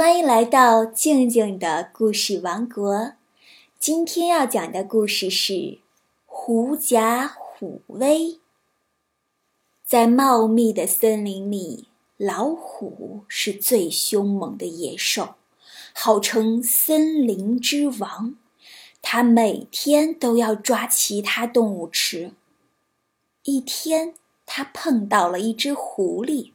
[0.00, 3.12] 欢迎来到静静的故事王国。
[3.78, 5.52] 今天要讲的故事是
[6.24, 8.20] 《狐假虎威》。
[9.84, 15.34] 在茂密的森林里，老虎是最凶猛的野兽，
[15.92, 18.36] 号称森林之王。
[19.02, 22.32] 它每天都要抓其他动物吃。
[23.42, 24.14] 一天，
[24.46, 26.52] 它碰到了一只狐狸，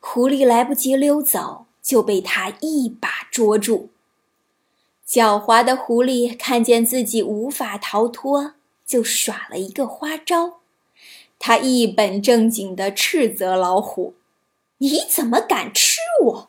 [0.00, 1.65] 狐狸来不及溜走。
[1.86, 3.90] 就被他一把捉住。
[5.08, 8.54] 狡猾的狐狸看见自己无法逃脱，
[8.84, 10.54] 就耍了一个花招。
[11.38, 14.14] 他一本正经地斥责老虎
[14.78, 16.48] ：“你怎么敢吃我？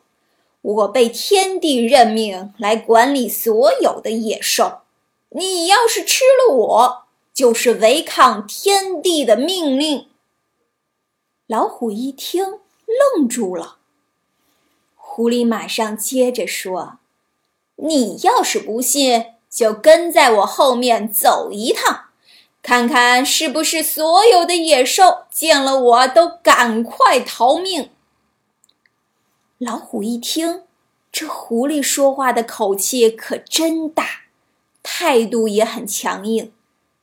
[0.63, 4.79] 我被天帝任命来管理所有的野兽，
[5.29, 10.07] 你要是吃了我，就是违抗天帝的命令。”
[11.45, 12.43] 老虎一听，
[13.13, 13.77] 愣住了。
[15.17, 16.99] 狐狸马上接着说
[17.77, 22.09] ：“你要是不信，就跟在我后面走一趟，
[22.61, 27.89] 看看是不是所有的野兽见了我都赶快逃命。”
[29.57, 30.61] 老虎一听，
[31.11, 34.25] 这狐狸说话的口气可真大，
[34.83, 36.51] 态度也很强硬，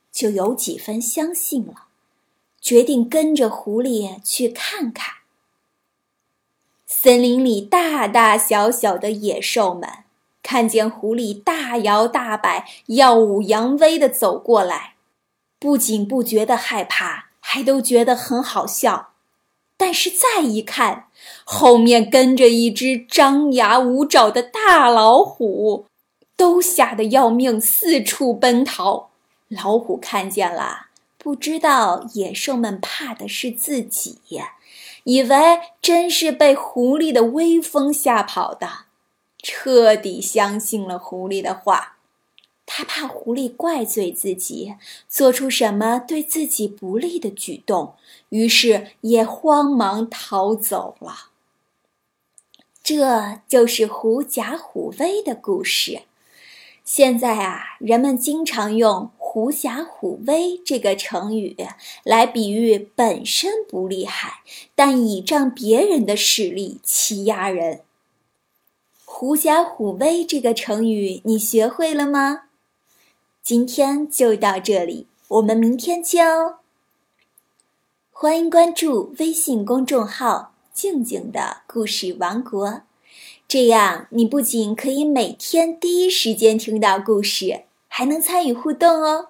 [0.09, 1.87] 就有几分相信了，
[2.61, 5.15] 决定跟着狐狸去看看。
[7.05, 9.87] 森林里大大小小的野兽们
[10.41, 14.95] 看见狐狸大摇大摆、耀武扬威地走过来，
[15.59, 19.09] 不仅不觉得害怕，还都觉得很好笑。
[19.77, 21.05] 但是再一看，
[21.43, 25.85] 后面跟着一只张牙舞爪的大老虎，
[26.35, 29.11] 都吓得要命，四处奔逃。
[29.49, 30.87] 老虎看见了，
[31.25, 34.19] 不知道野兽们怕的是自己。
[35.05, 38.85] 以为真是被狐狸的威风吓跑的，
[39.41, 41.97] 彻底相信了狐狸的话。
[42.67, 44.75] 他怕狐狸怪罪自己，
[45.07, 47.95] 做出什么对自己不利的举动，
[48.29, 51.31] 于是也慌忙逃走了。
[52.83, 56.03] 这就是狐假虎威的故事。
[56.83, 59.09] 现在啊，人们经常用。
[59.35, 61.57] 狐假虎威这个成语
[62.05, 64.35] 来比喻本身不厉害，
[64.75, 67.81] 但倚仗别人的势力欺压人。
[69.03, 72.43] 狐假虎威这个成语你学会了吗？
[73.43, 76.59] 今天就到这里，我们明天见哦。
[78.11, 82.83] 欢迎关注微信公众号“静静的故事王国”，
[83.49, 87.63] 这样你不仅可以每天第一时间听到故事。
[87.97, 89.29] 还能参与互动哦！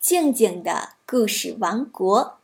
[0.00, 2.38] 静静的故事王国。